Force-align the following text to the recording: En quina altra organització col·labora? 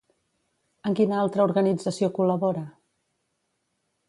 En 0.89 0.97
quina 0.99 1.19
altra 1.25 1.45
organització 1.49 2.11
col·labora? 2.19 2.65